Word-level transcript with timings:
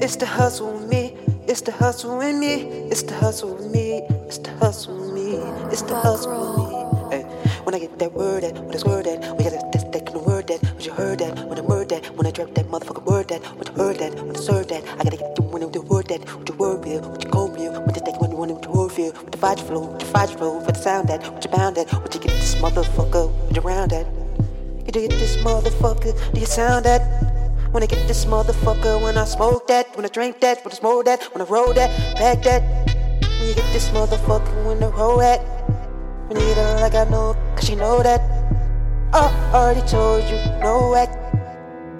It's 0.00 0.14
the 0.14 0.26
hustle 0.26 0.74
with 0.74 0.88
me. 0.88 1.16
It's 1.48 1.60
the 1.60 1.72
hustle 1.72 2.18
with 2.18 2.36
me. 2.36 2.62
It's 2.88 3.02
the 3.02 3.14
hustle 3.14 3.56
with 3.56 3.72
me. 3.72 4.02
It's 4.28 4.38
the 4.38 4.52
hustle 4.52 4.94
with 4.96 5.12
me. 5.12 5.34
It's 5.72 5.82
the 5.82 5.96
hustle 5.96 6.30
with 6.38 7.10
me. 7.10 7.16
Hey, 7.16 7.22
when 7.64 7.74
I 7.74 7.80
get 7.80 7.98
that 7.98 8.12
word 8.12 8.44
that, 8.44 8.54
when 8.54 8.72
it's 8.72 8.84
word 8.84 9.06
that, 9.06 9.18
we 9.36 9.42
got 9.42 9.54
that, 9.54 9.72
that, 9.72 9.92
that 9.92 10.14
word 10.14 10.46
that, 10.46 10.62
when 10.62 10.80
you 10.84 10.92
heard 10.92 11.18
that, 11.18 11.48
when 11.48 11.58
I 11.58 11.62
word 11.62 11.88
that, 11.88 12.06
when 12.16 12.28
I 12.28 12.30
drop 12.30 12.54
that 12.54 12.66
motherfucking 12.66 13.04
word 13.06 13.28
that, 13.28 13.42
when 13.56 13.66
you 13.66 13.72
heard 13.72 13.98
that, 13.98 14.14
when 14.14 14.36
I 14.36 14.38
serve 14.38 14.68
that, 14.68 14.84
I 15.00 15.02
gotta 15.02 15.16
get 15.16 15.36
you 15.36 15.44
when 15.44 15.62
the 15.72 15.80
word 15.80 16.06
that, 16.08 16.20
with 16.38 16.48
your 16.48 16.56
word 16.58 16.84
with 16.84 17.22
your 17.24 17.32
cold 17.32 17.56
feel, 17.56 17.72
with 17.82 17.94
the 17.94 18.00
thing 18.00 18.14
when 18.18 18.30
you 18.30 18.36
want 18.36 18.50
your 18.50 18.72
word 18.72 18.92
feel, 18.92 19.12
with 19.12 19.32
the 19.32 19.38
vibe 19.38 19.58
flow, 19.66 19.86
with 19.86 19.98
the 19.98 20.06
vibe 20.06 20.38
flow, 20.38 20.58
with 20.58 20.66
the 20.68 20.74
sound 20.74 21.08
that, 21.08 21.20
with 21.34 21.44
your 21.44 21.52
bound 21.52 21.74
that, 21.74 21.92
with 22.04 22.14
you 22.14 22.20
get 22.20 22.30
this 22.30 22.54
motherfucker, 22.54 23.32
with 23.48 23.56
your 23.56 23.64
round 23.64 23.90
that. 23.90 24.06
You 24.86 24.92
do 24.92 25.08
get 25.08 25.18
this 25.18 25.36
motherfucker, 25.38 26.14
do 26.32 26.38
you 26.38 26.46
sound 26.46 26.84
that? 26.84 27.37
When 27.70 27.82
I 27.82 27.86
get 27.86 28.08
this 28.08 28.24
motherfucker, 28.24 29.02
when 29.02 29.18
I 29.18 29.24
smoke 29.24 29.66
that, 29.66 29.94
when 29.94 30.06
I 30.06 30.08
drink 30.08 30.40
that, 30.40 30.64
when 30.64 30.72
I 30.72 30.74
smoke 30.74 31.04
that, 31.04 31.22
when 31.34 31.42
I 31.42 31.44
roll 31.44 31.74
that, 31.74 31.90
pack 32.16 32.42
that. 32.44 32.62
When 33.38 33.48
you 33.48 33.54
get 33.54 33.70
this 33.74 33.90
motherfucker, 33.90 34.64
when 34.64 34.82
I 34.82 34.88
roll 34.88 35.18
that. 35.18 35.40
When 36.28 36.40
you 36.40 36.46
get 36.46 36.56
her 36.56 36.80
like 36.80 36.94
I 36.94 37.04
know, 37.10 37.36
cause 37.56 37.68
you 37.68 37.76
know 37.76 38.02
that. 38.02 38.22
I 39.12 39.28
already 39.52 39.86
told 39.86 40.24
you, 40.30 40.36
know 40.60 40.94
act. 40.94 41.16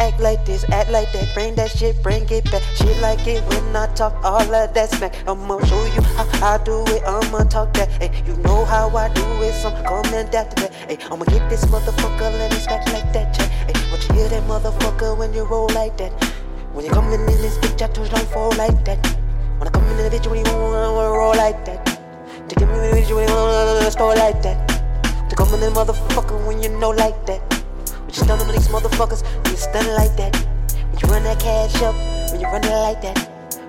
Act 0.00 0.18
like 0.20 0.44
this, 0.44 0.64
act 0.70 0.90
like 0.90 1.12
that, 1.12 1.32
bring 1.32 1.54
that 1.54 1.70
shit, 1.70 2.02
bring 2.02 2.28
it 2.28 2.50
back. 2.50 2.62
Shit 2.74 3.00
like 3.00 3.24
it 3.28 3.40
when 3.44 3.76
I 3.76 3.86
talk 3.94 4.14
all 4.24 4.42
of 4.42 4.74
that 4.74 4.90
smack. 4.90 5.14
I'ma 5.28 5.64
show 5.64 5.84
you 5.84 6.02
how 6.02 6.54
I 6.54 6.58
do 6.64 6.82
it, 6.88 7.04
I'ma 7.06 7.44
talk 7.44 7.72
that. 7.74 7.88
Hey, 8.02 8.10
you 8.26 8.36
know 8.38 8.64
how 8.64 8.88
I 8.96 9.14
do 9.14 9.22
it, 9.42 9.52
so 9.52 9.68
I'm 9.68 9.84
coming 9.84 10.26
after 10.34 10.62
that. 10.62 10.74
Hey, 10.88 10.98
I'ma 11.08 11.24
get 11.26 11.48
this 11.48 11.64
motherfucker, 11.66 12.32
let 12.36 12.50
me 12.50 12.58
like 15.82 15.98
that? 15.98 16.12
When 16.72 16.84
you 16.84 16.92
coming 16.92 17.18
in 17.18 17.26
this 17.26 17.58
bitch, 17.58 17.82
I 17.82 17.88
you 18.00 18.08
don't 18.08 18.28
fall 18.30 18.54
like 18.54 18.84
that. 18.84 19.02
When 19.58 19.66
I 19.66 19.70
come 19.70 19.84
in 19.90 19.96
the 19.96 20.10
bitch, 20.14 20.28
when 20.30 20.38
you 20.38 20.52
wanna 20.52 21.10
roll 21.18 21.34
like 21.34 21.64
that. 21.64 21.84
To 22.48 22.54
give 22.54 22.68
me 22.68 22.76
the 22.84 22.88
bitch, 22.94 23.10
when 23.10 23.26
you 23.26 23.34
wanna 23.34 23.90
score 23.90 24.14
like 24.14 24.40
that. 24.46 24.58
To 25.28 25.34
come 25.34 25.52
in 25.54 25.58
the 25.58 25.70
motherfucker 25.74 26.38
when 26.46 26.62
you 26.62 26.68
know 26.78 26.90
like 26.90 27.26
that. 27.26 27.42
When 27.98 28.14
you 28.14 28.22
stun 28.22 28.38
on 28.38 28.46
these 28.54 28.68
motherfuckers, 28.68 29.22
when 29.42 29.50
you 29.50 29.58
stun 29.58 29.86
like 29.98 30.14
that. 30.22 30.32
When 30.90 30.98
you 31.02 31.08
run 31.12 31.24
that 31.24 31.40
cash 31.40 31.74
up, 31.82 31.96
when 32.30 32.40
you 32.40 32.46
run 32.46 32.62
it 32.62 32.78
like 32.86 33.02
that. 33.02 33.18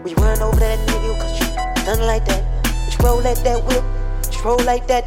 When 0.04 0.10
you 0.14 0.18
run 0.22 0.40
over 0.40 0.60
that 0.60 0.78
nigga, 0.86 1.18
cause 1.18 1.34
you 1.40 1.48
stun 1.82 2.00
like 2.06 2.26
that. 2.30 2.44
When 2.78 2.92
you 2.94 3.00
roll 3.06 3.22
like 3.26 3.42
that 3.42 3.60
whip, 3.66 3.84
when 4.22 4.34
you 4.38 4.42
roll 4.46 4.64
like 4.72 4.86
that. 4.86 5.06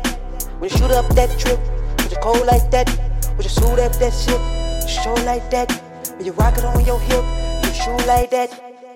When 0.58 0.70
you 0.70 0.76
shoot 0.76 0.90
up 0.90 1.06
that 1.14 1.30
trip, 1.38 1.60
when 2.02 2.10
you 2.10 2.18
cold 2.18 2.46
like 2.46 2.68
that. 2.72 2.90
When 3.36 3.44
you 3.46 3.50
suit 3.50 3.78
up 3.78 3.94
that 4.02 4.14
shit, 4.22 4.42
show 4.90 5.14
like 5.22 5.50
that. 5.54 5.85
When 6.16 6.24
you 6.24 6.32
rock 6.32 6.56
it 6.56 6.64
on 6.64 6.82
your 6.86 6.98
hip, 6.98 7.22
you 7.62 7.72
shoot 7.74 8.06
like 8.06 8.30
that. 8.30 8.50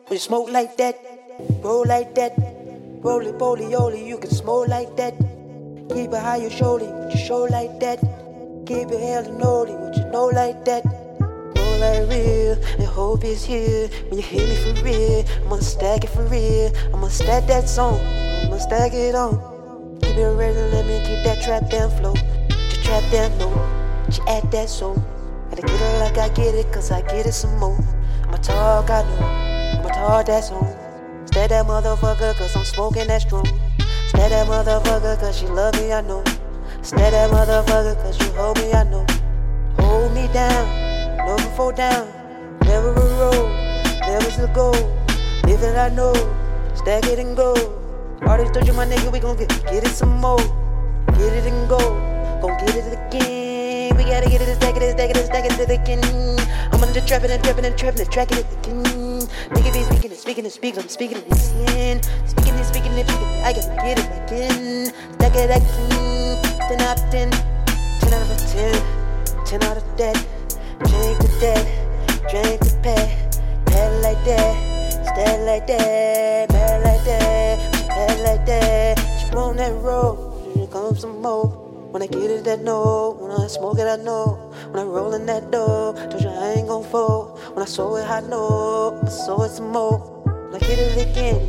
When 0.07 0.13
you 0.13 0.19
smoke 0.19 0.49
like 0.51 0.79
that, 0.79 0.97
roll 1.63 1.87
like 1.87 2.15
that. 2.15 2.33
Roly 3.03 3.33
poly 3.35 3.75
oly, 3.75 4.09
you 4.09 4.17
can 4.17 4.31
smoke 4.31 4.69
like 4.69 4.97
that. 4.97 5.13
Keep 5.91 6.13
it 6.13 6.19
high 6.19 6.37
your 6.37 6.51
shoulder, 6.51 6.87
you 7.13 7.19
show 7.19 7.43
like 7.43 7.79
that. 7.81 8.01
Keep 8.65 8.89
it 8.93 9.01
hell 9.01 9.27
and 9.27 9.43
holy, 9.43 9.73
what 9.73 9.97
you 9.99 10.07
know 10.07 10.27
like 10.29 10.65
that. 10.65 10.83
Roll 11.57 11.79
like 11.79 12.09
real, 12.09 12.57
and 12.79 12.87
hope 12.87 13.23
is 13.23 13.45
here. 13.45 13.89
When 14.09 14.17
you 14.17 14.23
hear 14.23 14.47
me 14.49 14.57
for 14.57 14.83
real, 14.83 15.25
I'm 15.43 15.51
gonna 15.51 15.63
stack 15.63 16.05
it 16.05 16.11
for 16.11 16.25
real. 16.25 16.73
I'm 16.87 17.01
gonna 17.01 17.11
stack 17.11 17.47
that 17.49 17.69
song, 17.69 18.01
I'm 18.01 18.49
gonna 18.49 18.61
stack 18.61 18.95
it 18.95 19.15
on. 19.15 19.37
Keep 20.01 20.17
it 20.17 20.25
ready, 20.25 20.59
let 20.73 20.87
me 20.87 20.99
keep 21.05 21.23
that 21.25 21.43
trap 21.43 21.69
down 21.69 21.91
flow. 21.91 22.15
The 22.15 22.81
trap 22.83 23.05
down 23.13 23.39
low, 23.39 24.09
she 24.09 24.23
act 24.27 24.51
that 24.53 24.71
soul. 24.71 24.97
Gotta 25.51 25.63
get 25.63 25.81
it 25.81 25.99
like 25.99 26.19
I 26.19 26.29
get 26.29 26.55
it, 26.55 26.73
cause 26.73 26.91
I 26.91 27.03
get 27.03 27.27
it 27.27 27.33
some 27.33 27.59
more. 27.59 27.77
I'ma 28.23 28.37
talk, 28.37 28.89
I 28.89 29.03
know. 29.03 29.81
I'ma 29.81 29.89
talk 29.89 30.27
that 30.27 30.45
song. 30.45 30.77
Stay 31.27 31.49
that 31.49 31.67
motherfucker, 31.67 32.37
cause 32.37 32.55
I'm 32.57 32.65
smoking 32.65 33.09
that 33.09 33.23
strong. 33.23 33.47
Stay 34.09 34.29
that 34.29 34.47
motherfucker, 34.47 35.19
cause 35.19 35.39
she 35.39 35.47
love 35.47 35.75
me, 35.75 35.93
I 35.93 36.03
know. 36.03 36.23
Stay 36.83 37.11
that 37.11 37.31
motherfucker, 37.31 37.97
cause 37.97 38.19
you 38.21 38.33
hold 38.35 38.59
me, 38.59 38.73
I 38.73 38.85
know. 38.85 39.05
Hold 39.81 40.15
me 40.15 40.29
down, 40.33 41.17
never 41.27 41.51
fall 41.57 41.73
down. 41.73 42.21
Never 42.65 42.91
a 42.91 43.19
road, 43.19 43.51
never 44.03 44.31
to 44.31 44.51
goal. 44.55 44.73
Live 45.45 45.63
it, 45.63 45.77
I 45.77 45.89
know. 45.89 46.15
Stack 46.75 47.07
it 47.07 47.19
and 47.19 47.37
go. 47.37 47.55
Already 48.23 48.49
told 48.51 48.69
you, 48.69 48.73
my 48.75 48.87
nigga, 48.87 49.11
we 49.13 49.19
gon' 49.19 49.37
get, 49.37 49.49
get 49.65 49.83
it 49.83 49.89
some 49.89 50.21
more. 50.21 50.39
Get 51.19 51.33
it 51.33 51.47
and 51.53 51.69
go. 51.69 51.79
Gon' 52.41 52.57
get 52.65 52.77
it 52.77 52.93
again. 52.93 53.50
Gotta 54.21 54.33
get 54.33 54.43
it, 54.43 54.57
stack 54.57 54.77
it, 54.77 54.93
stack 54.93 55.11
it, 55.17 55.17
stack 55.25 55.45
it 55.47 55.71
again. 55.71 56.05
I'm 56.73 56.83
under 56.83 57.01
trapping 57.01 57.31
and 57.31 57.43
trapping 57.43 57.65
and 57.65 57.79
trapping 57.79 58.03
and 58.03 58.13
tracking 58.13 58.37
it 58.37 58.47
again. 58.53 58.85
Nigga 59.49 59.73
be 59.73 59.83
speaking 59.83 60.11
and 60.11 60.21
speaking 60.21 60.45
and 60.45 60.53
speaking, 60.53 60.79
I'm 60.79 60.89
speaking 60.91 61.17
and 61.17 61.37
sin. 61.39 62.03
Speaking 62.29 62.53
and 62.53 62.67
speaking 62.67 62.93
and 63.01 63.09
speaking, 63.09 63.27
I 63.41 63.55
gotta 63.55 63.75
get 63.81 63.99
it 63.99 64.05
again. 64.21 64.93
Stack 65.15 65.35
it 65.37 65.49
again. 65.49 66.43
10 66.69 66.81
out 66.83 67.01
of 67.01 67.11
10, 67.11 67.31
10 67.31 68.13
out 68.13 68.29
of 68.29 68.37
10, 68.53 69.47
10 69.47 69.63
out 69.63 69.77
of 69.79 69.97
that. 69.97 70.27
Drink 70.85 71.19
to 71.19 71.29
that, 71.41 71.65
drink 72.29 72.61
to 72.61 72.77
pay. 72.83 73.17
Head 73.73 74.03
like 74.03 74.23
that, 74.27 74.93
stay 75.15 75.47
like 75.47 75.67
that, 75.67 76.53
head 76.53 76.85
like 76.85 77.05
that, 77.07 77.59
head 77.91 78.21
like 78.21 78.45
that. 78.45 78.99
She 79.19 79.35
on 79.35 79.57
that 79.57 79.73
road, 79.81 80.53
here 80.55 80.67
comes 80.67 81.01
some 81.01 81.23
more. 81.23 81.60
When 81.91 82.03
I 82.03 82.07
get 82.07 82.31
it, 82.31 82.45
that 82.45 82.63
know. 82.63 83.17
When 83.19 83.33
I 83.33 83.49
smoke 83.49 83.81
it, 83.81 83.87
I 83.89 83.97
know. 83.97 84.55
When 84.71 84.79
I 84.79 84.85
roll 84.85 85.13
in 85.15 85.27
that 85.27 85.51
door, 85.51 85.93
told 85.95 86.23
you 86.23 86.29
I 86.29 86.53
ain't 86.53 86.69
gon' 86.69 86.85
fall. 86.85 87.37
When 87.55 87.65
I 87.65 87.67
saw 87.67 87.97
it, 87.97 88.09
I 88.09 88.21
know. 88.21 89.01
I 89.03 89.09
saw 89.09 89.43
it 89.43 89.51
some 89.51 89.73
more. 89.73 89.99
When 90.23 90.55
I 90.55 90.59
get 90.61 90.79
it 90.79 91.11
again, 91.11 91.41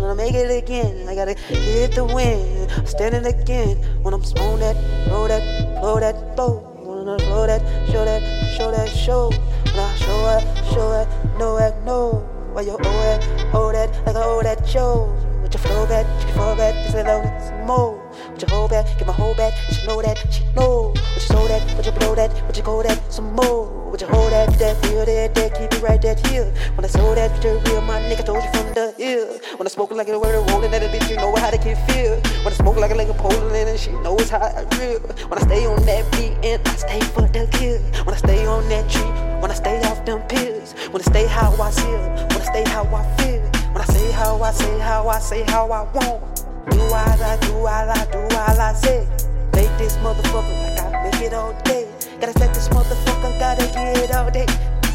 when 0.00 0.08
I 0.08 0.14
make 0.14 0.32
it 0.32 0.48
again, 0.48 1.06
I 1.06 1.14
gotta 1.14 1.34
get 1.50 1.92
the 1.92 2.06
win. 2.06 2.70
I'm 2.78 2.86
standing 2.86 3.26
again. 3.26 3.76
When 4.02 4.14
I'm 4.14 4.24
smoking 4.24 4.60
that, 4.60 4.76
roll 5.10 5.28
that, 5.28 5.44
blow 5.82 6.00
that, 6.00 6.16
flow. 6.34 6.64
When 6.80 7.06
I 7.06 7.18
flow 7.18 7.46
that, 7.46 7.60
show 7.92 8.06
that, 8.06 8.22
show 8.56 8.70
that, 8.70 8.88
show. 8.88 9.28
When 9.28 9.84
I 9.84 9.94
show 9.96 10.20
it, 10.32 10.72
show 10.72 10.92
it, 10.96 11.38
know 11.38 11.58
it, 11.58 11.76
know. 11.84 12.26
Why 12.54 12.62
you 12.62 12.72
owe 12.72 13.02
it, 13.12 13.54
owe 13.54 13.70
that, 13.70 13.90
like 14.06 14.16
I 14.16 14.22
owe 14.24 14.42
that 14.42 14.66
show. 14.66 15.19
With 15.50 15.64
your 15.64 15.72
flow 15.72 15.86
back, 15.88 16.06
you 16.06 16.26
can 16.26 16.34
flow 16.34 16.54
back, 16.54 16.74
this 16.74 16.94
is 16.94 17.02
loaded, 17.02 17.42
some 17.42 17.66
more. 17.66 17.98
With 18.30 18.40
your 18.40 18.50
hold 18.50 18.70
back, 18.70 18.86
get 18.96 19.04
my 19.04 19.12
hold 19.12 19.36
back, 19.36 19.52
she 19.72 19.84
know 19.84 20.00
that, 20.00 20.16
she 20.30 20.44
know. 20.54 20.94
Would 20.94 21.14
you 21.16 21.20
slow 21.22 21.48
that, 21.48 21.76
would 21.76 21.84
you 21.84 21.90
blow 21.90 22.14
that, 22.14 22.46
would 22.46 22.56
you 22.56 22.62
go 22.62 22.84
that, 22.84 23.12
some 23.12 23.34
more. 23.34 23.66
Would 23.90 24.00
you 24.00 24.06
hold 24.06 24.30
that, 24.30 24.56
that, 24.60 24.80
feel 24.86 25.04
that, 25.04 25.34
that, 25.34 25.58
keep 25.58 25.72
it 25.72 25.82
right 25.82 26.00
that 26.02 26.24
here. 26.28 26.54
When 26.76 26.84
I 26.84 26.86
sold 26.86 27.16
that, 27.16 27.42
you're 27.42 27.58
real, 27.62 27.80
my 27.80 27.98
nigga 27.98 28.24
told 28.24 28.44
you 28.44 28.50
from 28.52 28.72
the 28.74 28.94
hill. 28.96 29.40
When 29.56 29.66
I 29.66 29.70
smoke 29.70 29.90
like 29.90 30.06
a 30.06 30.16
word 30.20 30.38
rolling 30.52 30.72
at 30.72 30.84
a 30.84 30.86
bitch, 30.86 31.10
you 31.10 31.16
know 31.16 31.34
how 31.34 31.50
to 31.50 31.58
can 31.58 31.74
feel. 31.88 32.14
When 32.44 32.54
I 32.54 32.56
smoke 32.56 32.76
like 32.76 32.92
a 32.92 32.94
like 32.94 33.08
a 33.08 33.14
Poland 33.14 33.50
and 33.52 33.76
she 33.76 33.90
knows 34.06 34.30
how 34.30 34.38
I 34.38 34.62
real. 34.78 35.00
When 35.26 35.36
I 35.36 35.42
stay 35.42 35.66
on 35.66 35.82
that 35.82 36.06
beat 36.12 36.38
and 36.46 36.62
I 36.68 36.76
stay 36.76 37.00
for 37.10 37.22
the 37.22 37.48
kill. 37.50 37.82
When 38.06 38.14
I 38.14 38.18
stay 38.18 38.46
on 38.46 38.68
that 38.68 38.88
tree, 38.88 39.02
when 39.42 39.50
I 39.50 39.54
stay 39.54 39.82
off 39.82 40.04
them 40.04 40.22
pills. 40.28 40.74
When 40.92 41.02
I 41.02 41.04
stay 41.06 41.26
how 41.26 41.50
I 41.60 41.72
feel, 41.72 41.98
when 42.30 42.38
I 42.38 42.44
stay 42.44 42.64
how 42.70 42.84
I 42.94 43.02
feel. 43.16 43.39
I 43.80 43.84
say 43.84 44.12
how 44.12 44.42
I 44.42 44.52
say 44.52 44.78
how 44.78 45.08
I 45.08 45.18
say 45.20 45.42
how 45.44 45.72
I 45.72 45.80
want. 45.94 46.44
Do 46.68 46.80
all 46.82 46.92
I 46.92 47.38
do 47.40 47.54
all 47.54 47.66
I 47.66 48.06
do 48.12 48.18
all 48.36 48.60
I 48.60 48.74
say. 48.74 49.08
Make 49.54 49.72
this 49.78 49.96
motherfucker 50.04 50.52
like 50.60 50.80
I 50.84 51.02
make 51.02 51.22
it 51.22 51.32
all 51.32 51.54
day. 51.64 51.88
Gotta 52.20 52.32
stack 52.32 52.52
this 52.52 52.68
motherfucker, 52.68 53.38
gotta 53.40 53.64
get 53.72 53.96
it 53.96 54.12
all 54.12 54.30
day. 54.30 54.44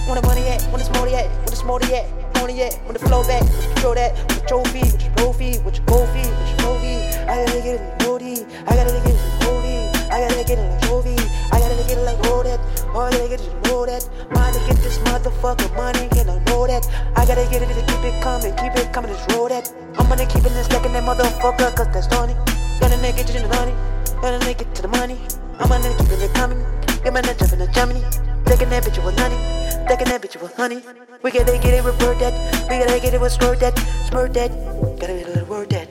When 0.06 0.22
the 0.22 0.28
money 0.28 0.46
at, 0.50 0.62
when 0.70 0.80
it's 0.80 0.92
money 0.92 1.16
at, 1.16 1.26
when 1.32 1.52
it's 1.52 1.64
money 1.64 1.96
at, 1.96 2.06
money 2.36 2.62
at, 2.62 2.76
when 2.86 2.94
the 2.94 3.00
flow 3.00 3.24
back, 3.24 3.42
control 3.74 3.96
that, 3.96 4.14
with 4.30 4.38
your 4.38 4.62
trophy, 4.62 4.82
with 4.82 5.02
your 5.02 5.16
trophy, 5.16 5.58
with 5.66 5.78
your 5.78 5.86
gold 5.88 6.10
feet, 6.10 6.30
with 6.30 6.50
your 6.50 6.60
trophy. 6.60 6.96
I 7.26 7.42
gotta 7.42 7.62
get 7.66 7.82
it 7.82 7.82
like 7.82 7.98
Brody, 8.06 8.46
I 8.70 8.76
gotta 8.78 8.94
get 9.02 9.10
it 9.10 9.18
like 9.18 9.40
Brody, 9.42 9.78
I 10.14 10.30
gotta 10.30 10.44
get 10.46 10.60
it 10.62 10.82
trophy, 10.86 11.18
I 12.96 13.12
gotta 13.12 13.28
get 13.28 13.42
it 13.42 13.64
that. 13.64 14.08
This 14.82 14.98
motherfucker 15.00 15.76
money, 15.76 16.08
can 16.10 16.30
I 16.30 16.40
know 16.46 16.66
that? 16.68 16.88
I 17.16 17.26
gotta 17.26 17.46
get 17.52 17.62
it 17.62 17.68
to 17.68 17.82
keep 17.92 18.04
it 18.06 18.22
coming, 18.22 18.56
keep 18.56 18.74
it 18.76 18.94
coming, 18.94 19.12
just 19.12 19.32
roll 19.32 19.50
that. 19.50 19.72
I'm 19.98 20.08
gonna 20.08 20.26
keep 20.26 20.46
it 20.46 20.52
and 20.52 20.66
stacking 20.66 20.94
that 20.94 21.04
motherfucker, 21.04 21.76
cause 21.76 21.90
that's 21.92 22.08
Tony. 22.08 22.36
Make 23.02 23.18
it 23.20 23.28
to 23.28 23.34
the 23.34 23.48
money, 23.50 23.74
make 24.46 24.62
it 24.62 24.74
to 24.76 24.82
the 24.82 24.88
money. 24.88 25.18
I'm 25.60 25.70
gonna 25.70 25.94
keep 25.98 26.12
it 26.12 26.34
coming, 26.34 26.58
get 27.04 27.14
my 27.14 27.22
net 27.22 27.38
jumping 27.38 27.60
to 27.60 27.68
Germany. 27.72 28.04
Taking 28.46 28.70
that 28.70 28.84
bitch 28.84 29.04
with 29.04 29.18
honey, 29.20 29.38
taking 29.88 30.08
that 30.08 30.22
bitch 30.22 30.42
with 30.42 30.56
honey. 30.56 30.82
We 31.22 31.32
gotta 31.32 31.58
get 31.58 31.74
it 31.74 31.84
word 31.84 31.98
that, 32.20 32.34
we 32.70 32.80
gotta 32.80 33.00
get 33.00 33.14
it 33.14 33.22
with 33.22 33.34
smirk 33.34 33.60
that, 33.60 33.78
smirk 34.10 34.34
that. 34.34 34.50
Gotta 35.00 35.14
get 35.14 35.28
a 35.28 35.32
little 35.32 35.46
word 35.46 35.70
that, 35.70 35.85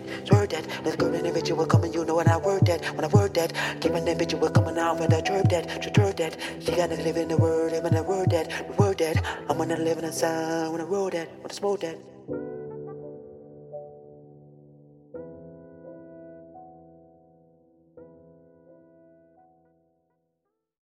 smirk 0.47 0.67
that. 0.67 0.85
Let's 0.85 0.97
go 0.97 1.11
to 1.11 1.19
bitch 1.19 1.57
with 1.57 1.69
coming, 1.69 1.93
you 1.93 2.05
know 2.05 2.17
when 2.17 2.29
I 2.29 2.37
word 2.37 2.67
that, 2.67 2.85
when 2.95 3.05
I 3.05 3.09
word 3.09 3.35
that. 3.35 3.53
Keep 3.81 3.93
bitch 3.93 4.39
with 4.39 4.53
coming 4.53 4.79
out 4.79 4.99
when 4.99 5.13
I 5.13 5.21
chirp 5.21 5.49
that, 5.51 5.83
chirp 5.95 6.17
that. 6.17 6.37
She 6.61 6.73
gotta 6.73 6.97
live 6.97 7.17
in 7.17 7.29
the 7.29 7.37
word, 7.37 7.73
live 7.73 7.85
in 7.85 7.95
the 7.95 8.03
word 8.03 8.31
that, 8.31 8.79
word 8.79 8.99
that. 8.99 9.25
I'm 9.49 9.59
gonna 9.59 9.77
live 9.77 9.99
in 9.99 10.05
the 10.05 10.13
sound 10.13 10.73
when 10.73 10.81
I 10.81 10.85
roll 10.85 11.11
that, 11.11 11.29
when 11.41 11.51
I 11.51 11.55
smoke 11.55 11.81
that. 11.81 12.14